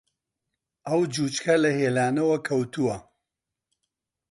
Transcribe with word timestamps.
ئەو 0.87 1.01
جووچکە 1.13 1.55
لە 1.63 1.71
هێلانەوە 1.79 2.37
کەوتووە 2.47 2.95